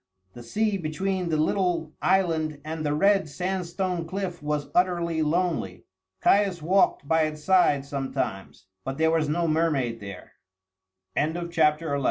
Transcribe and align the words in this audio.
The 0.33 0.41
sea 0.41 0.79
between 0.79 1.29
the 1.29 1.37
little 1.37 1.93
island 2.01 2.59
and 2.65 2.83
the 2.83 2.91
red 2.95 3.29
sandstone 3.29 4.07
cliff 4.07 4.41
was 4.41 4.71
utterly 4.73 5.21
lonely. 5.21 5.83
Caius 6.21 6.59
walked 6.59 7.07
by 7.07 7.21
its 7.21 7.43
side 7.43 7.85
sometimes, 7.85 8.65
but 8.83 8.97
there 8.97 9.11
was 9.11 9.29
no 9.29 9.47
mermaid 9.47 9.99
there. 9.99 10.31
BOOK 11.15 11.43
II. 11.45 11.49
CHAPTER 11.49 11.95
I. 11.95 11.99